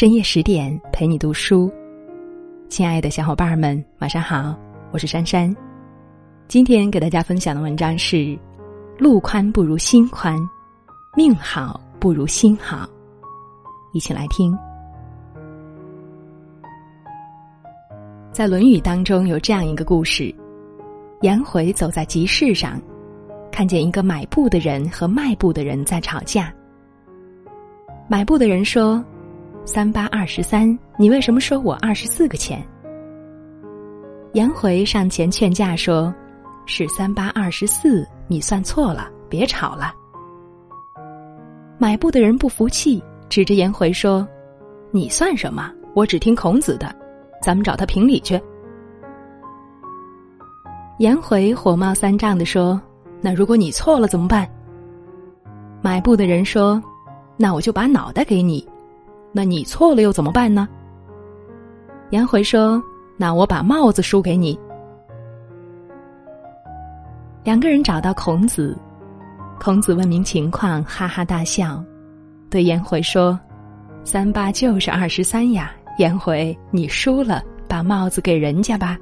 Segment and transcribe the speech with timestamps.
[0.00, 1.70] 深夜十点陪你读书，
[2.70, 4.58] 亲爱的小伙伴们，晚上好，
[4.92, 5.54] 我是珊珊。
[6.48, 8.34] 今天给大家分享的文章是：
[8.98, 10.38] 路宽不如心宽，
[11.14, 12.88] 命好不如心好。
[13.92, 14.56] 一起来听。
[18.32, 20.34] 在《论语》当中有这样一个故事：
[21.20, 22.80] 颜回走在集市上，
[23.52, 26.50] 看见一个买布的人和卖布的人在吵架。
[28.08, 29.04] 买布的人说
[29.64, 32.60] ：“三八二十三，你为什么收我二十四个钱？”
[34.32, 36.12] 颜回上前劝架说
[36.66, 39.92] ：“是三八二十四，你算错了，别吵了。”
[41.78, 44.26] 买布的人不服气，指着颜回说
[44.90, 45.70] ：“你算什么？
[45.94, 46.94] 我只听孔子的，
[47.42, 48.40] 咱们找他评理去。”
[50.98, 52.80] 颜回火冒三丈的说
[53.22, 54.48] ：“那如果你错了怎么办？”
[55.80, 56.82] 买布的人说。
[57.42, 58.68] 那我就把脑袋给你，
[59.32, 60.68] 那你错了又怎么办呢？
[62.10, 62.82] 颜回说
[63.16, 64.58] ：“那我把帽子输给你。”
[67.44, 68.76] 两个人找到孔子，
[69.60, 71.82] 孔子问明情况，哈哈大笑，
[72.50, 73.38] 对颜回说
[74.02, 78.98] ：“三八就是二十三呀，颜回你输了，把帽子给人家吧。”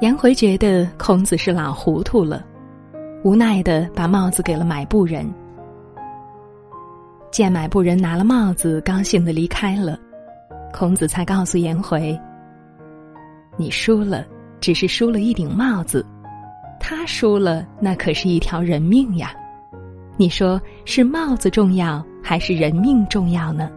[0.00, 2.44] 颜回觉得孔子是老糊涂了，
[3.24, 5.28] 无奈的把帽子给了买布人。
[7.32, 9.98] 见买布人拿了帽子，高兴的离开了，
[10.70, 12.16] 孔子才告诉颜回
[13.56, 14.26] ：“你输了，
[14.60, 16.04] 只是输了一顶帽子；
[16.78, 19.32] 他输了，那可是一条人命呀！
[20.18, 23.70] 你说是帽子重要，还是人命重要呢？”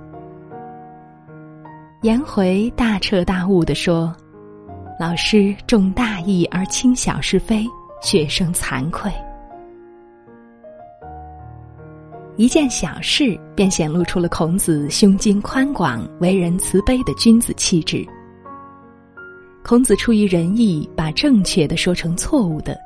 [2.03, 4.14] 颜回大彻大悟的说
[5.00, 7.66] ：“老师重大义而轻小是非，
[8.02, 9.09] 学生惭愧。”
[12.38, 18.06] 一件小事，便显露出了孔子胸襟宽广、为人慈悲的君子气质。
[19.63, 22.78] 孔子出于仁义，把正确的说成错误的，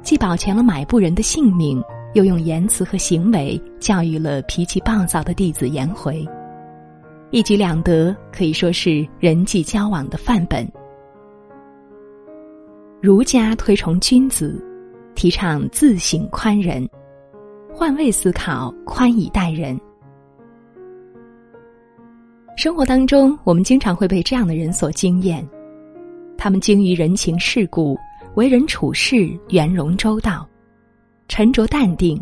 [0.00, 1.82] 既保全了买布人的性命，
[2.14, 6.24] 又用言辞和行为教育了脾气暴躁的弟子颜回，
[7.32, 10.64] 一举两得，可以说是人际交往的范本。
[13.02, 14.64] 儒家推崇君子，
[15.16, 16.88] 提倡自省宽仁。
[17.78, 19.78] 换位思考，宽以待人。
[22.56, 25.46] 生活当中，我们经常会被这样的人所惊艳，
[26.38, 27.94] 他们精于人情世故，
[28.34, 30.48] 为人处事圆融周到，
[31.28, 32.18] 沉着淡定，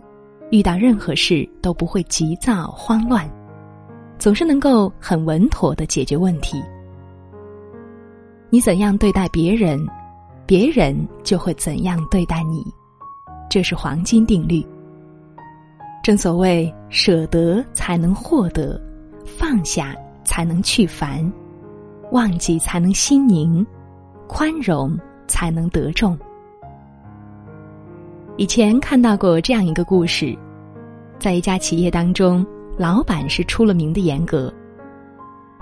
[0.51, 3.25] 遇到任何事都不会急躁慌乱，
[4.19, 6.61] 总是能够很稳妥的解决问题。
[8.51, 9.87] 你怎样对待别人，
[10.47, 12.67] 别人就会怎样对待你，
[13.49, 14.67] 这是黄金定律。
[16.05, 18.79] 正所谓，舍得才能获得，
[19.25, 21.33] 放下才能去烦，
[22.13, 23.67] 忘记才能心宁，
[24.29, 24.95] 宽容
[25.27, 26.15] 才能得众。
[28.37, 30.37] 以前看到过这样一个故事，
[31.19, 32.45] 在一家企业当中，
[32.77, 34.53] 老板是出了名的严格。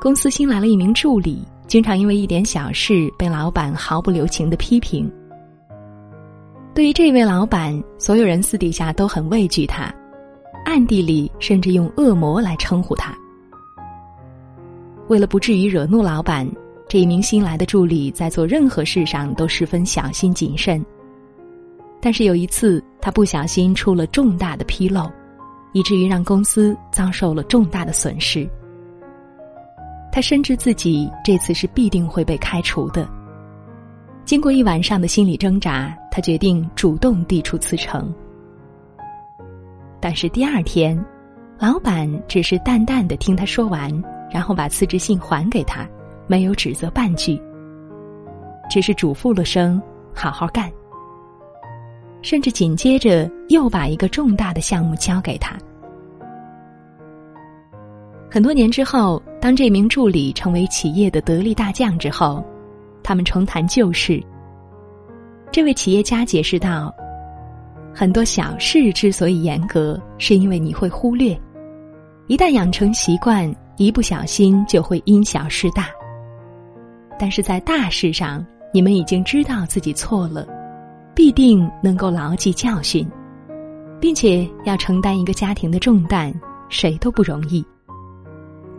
[0.00, 5.08] 公司新来了一名助理，经常因为一点小事被老板毫不留情的批评。
[6.74, 9.94] 对于这位老板，所有人私底下都很畏惧他。
[10.64, 13.16] 暗地里甚至用恶魔来称呼他。
[15.08, 16.48] 为了不至于惹怒老板，
[16.88, 20.84] 这一名新来的助理在做任何事上都十分小心谨慎。
[22.00, 25.10] 但是有一次，他不小心出了重大的纰漏，
[25.72, 28.48] 以至于让公司遭受了重大的损失。
[30.10, 33.08] 他深知自己这次是必定会被开除的。
[34.24, 38.12] 经过一晚上的心理挣扎，他决定主动递出辞呈。
[40.02, 40.98] 但是第二天，
[41.60, 43.88] 老板只是淡淡的听他说完，
[44.28, 45.88] 然后把辞职信还给他，
[46.26, 47.40] 没有指责半句，
[48.68, 49.80] 只是嘱咐了声
[50.12, 50.68] “好好干”，
[52.20, 55.56] 甚至紧接着又把一个重大的项目交给他。
[58.28, 62.44] 很多年之后，当这名助理成为企业的得力大将之后，
[63.04, 64.20] 他们重谈旧事。
[65.52, 66.92] 这位企业家解释道。
[67.94, 71.36] 很多小事之所以严格，是因为你会忽略；
[72.26, 75.88] 一旦养成习惯，一不小心就会因小失大。
[77.18, 80.46] 但是在大事上，你们已经知道自己错了，
[81.14, 83.06] 必定能够牢记教训，
[84.00, 86.32] 并且要承担一个家庭的重担，
[86.70, 87.64] 谁都不容易。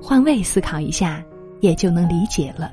[0.01, 1.24] 换位思考一下，
[1.62, 2.71] 也就能理解了。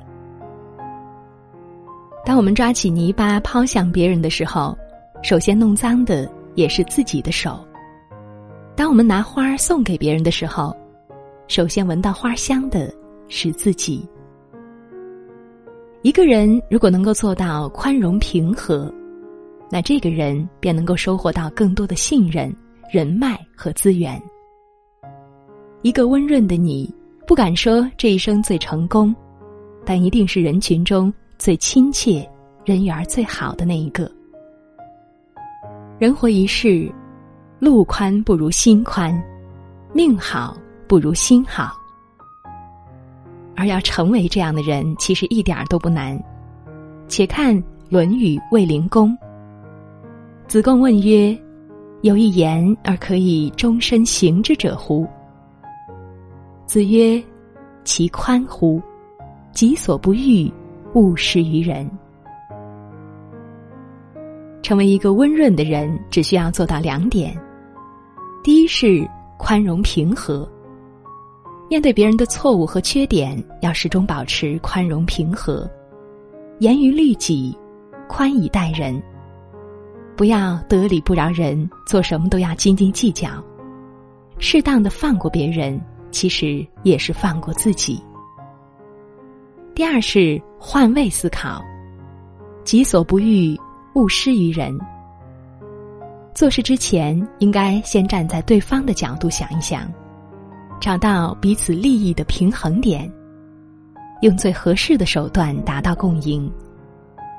[2.25, 4.77] 当我们抓起泥巴抛向别人的时候，
[5.23, 7.63] 首先弄脏的也是自己的手。
[8.75, 10.75] 当我们拿花送给别人的时候，
[11.47, 12.91] 首先闻到花香的
[13.27, 14.07] 是自己。
[16.01, 18.91] 一个人如果能够做到宽容平和，
[19.69, 22.53] 那这个人便能够收获到更多的信任、
[22.91, 24.19] 人脉和资源。
[25.83, 26.91] 一个温润的你，
[27.27, 29.15] 不敢说这一生最成功，
[29.85, 32.27] 但一定是人群中最亲切、
[32.65, 34.11] 人缘最好的那一个。
[36.01, 36.91] 人活一世，
[37.59, 39.13] 路宽不如心宽，
[39.93, 40.57] 命好
[40.87, 41.77] 不如心好。
[43.55, 46.19] 而要成为这样的人，其实一点儿都不难。
[47.07, 47.55] 且看
[47.87, 49.11] 《论语·卫灵公》，
[50.47, 51.39] 子贡问曰
[52.01, 55.07] ：“有一言而可以终身行之者乎？”
[56.65, 57.23] 子曰
[57.85, 58.81] ：“其宽乎！
[59.51, 60.51] 己所不欲，
[60.95, 61.87] 勿施于人。”
[64.71, 67.37] 成为一个温润的人，只需要做到两点：
[68.41, 69.05] 第一是
[69.37, 70.49] 宽容平和，
[71.69, 75.69] 面对别人的错误和缺点，要始终保持宽容平和，
[76.59, 77.53] 严于律己，
[78.07, 78.97] 宽以待人，
[80.15, 83.27] 不要得理不饶人，做什么都要斤斤计较，
[84.39, 85.77] 适当的放过别人，
[86.11, 88.01] 其实也是放过自己。
[89.75, 91.61] 第二是换位思考，
[92.63, 93.53] 己所不欲。
[93.93, 94.77] 勿施于人。
[96.33, 99.91] 做事之前，应该先站在对方的角度想一想，
[100.79, 103.11] 找到彼此利益的平衡点，
[104.21, 106.49] 用最合适的手段达到共赢，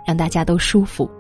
[0.07, 1.11] 让大家都舒服。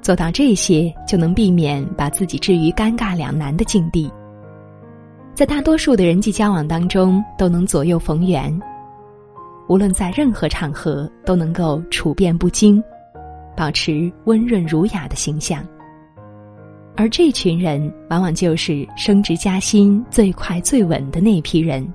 [0.00, 4.10] 做到这些，就能避免把自己置于尴尬两难的境地。
[5.34, 8.58] 在大多数的人际交往当中，都能左右逢源，
[9.68, 12.82] 无论在任何场合，都能够处变不惊。
[13.56, 15.64] 保持温润儒雅的形象，
[16.94, 21.86] 而这群人往往就是升职加薪最快最稳的那批人。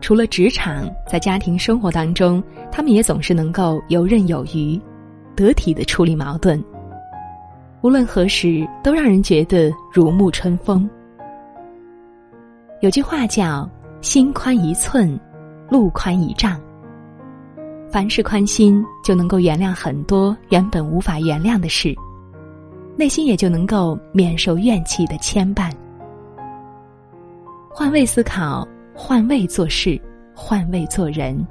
[0.00, 4.80] 除了职场，在家庭生活当中，他们也总是能够游刃有余，
[5.36, 6.62] 得体的处理矛盾。
[7.82, 10.88] 无论何时，都让人觉得如沐春风。
[12.80, 13.68] 有句话叫
[14.00, 15.18] “心宽一寸，
[15.68, 16.58] 路宽一丈”。
[17.92, 21.92] 凡事宽心，就能够原谅很多原本无法原谅的事，
[22.96, 25.72] 内心也就能够免受怨气的牵绊。
[27.68, 30.00] 换位思考，换位做事，
[30.32, 31.44] 换位做人。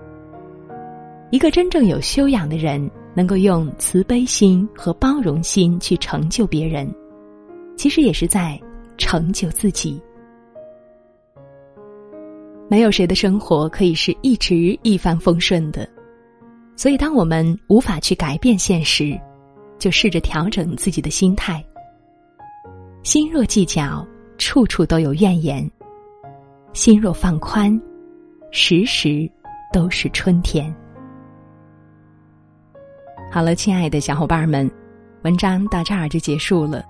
[1.30, 6.90] 一个真正有修养的人，能够用慈悲心和包容心去成就别人，
[7.76, 8.58] 其实也是在
[8.98, 10.02] 成就自己。
[12.70, 15.86] 没有谁的生活可以是一直一帆风顺的。
[16.80, 19.20] 所以，当我们无法去改变现实，
[19.78, 21.62] 就试着调整自己的心态。
[23.04, 25.70] 心若计较，处处都有怨言；
[26.72, 27.78] 心若放宽，
[28.52, 29.30] 时时
[29.74, 30.74] 都是春天。
[33.30, 34.72] 好了，亲爱的小伙伴们，
[35.24, 36.82] 文章到这儿就结束了。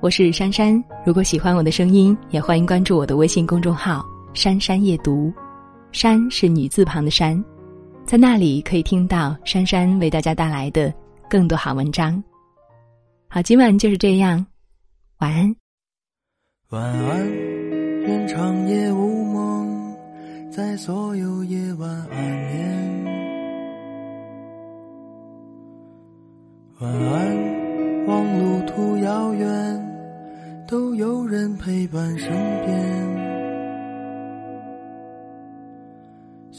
[0.00, 5.32] 我是珊珊，如果喜欢我的声音，也欢迎关注我的微信公众号“珊珊夜读”，
[5.90, 7.44] 珊是女字旁的珊。
[8.06, 10.92] 在那里可以听到珊珊为大家带来的
[11.28, 12.22] 更多好文章。
[13.28, 14.46] 好，今晚就是这样，
[15.18, 15.56] 晚安。
[16.68, 17.32] 晚安，
[18.02, 19.96] 愿长夜无梦，
[20.50, 23.04] 在所有夜晚安眠。
[26.80, 32.28] 晚安，望路途遥远，都有人陪伴身
[32.66, 33.03] 边。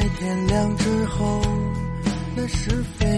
[0.00, 1.42] 在天亮之后，
[2.36, 3.17] 那是非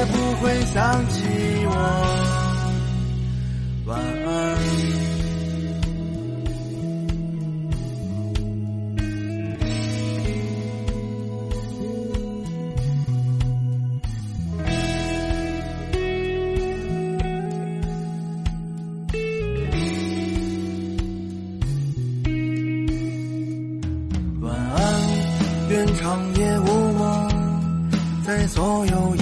[0.00, 1.26] 也不会想起
[1.66, 1.74] 我。
[3.84, 4.00] 晚安。
[24.40, 24.80] 晚安，
[25.68, 27.28] 愿长夜无梦，
[28.24, 29.14] 在所有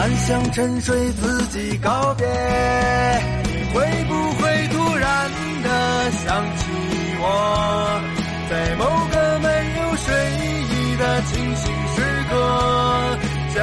[0.00, 2.26] 晚安，向沉睡自己告别。
[3.44, 5.30] 你会不会突然
[5.62, 6.64] 的想起
[7.20, 8.00] 我，
[8.48, 10.08] 在某个没有睡
[10.72, 12.32] 意的清醒时刻，
[13.54, 13.60] 想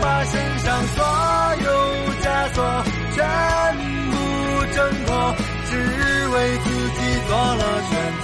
[0.00, 1.04] 把身上所
[1.66, 1.68] 有
[2.22, 2.24] 枷
[2.54, 2.56] 锁
[3.14, 3.20] 全
[4.08, 4.12] 部
[4.74, 5.36] 挣脱，
[5.68, 5.72] 只
[6.28, 6.98] 为自己
[7.28, 7.92] 做了选